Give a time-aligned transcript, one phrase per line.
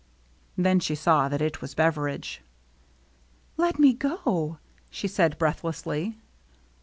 [0.57, 2.41] Then she saw that it was Beveridge."
[3.63, 4.57] Let me go!"
[4.89, 6.17] she said breathlessly.